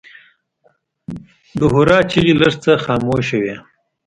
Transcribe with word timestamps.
د 1.57 1.59
هورا 1.71 1.99
چیغې 2.11 2.33
لږ 2.41 2.53
څه 2.63 2.71
خاموشه 2.85 3.37
وې. 3.43 3.55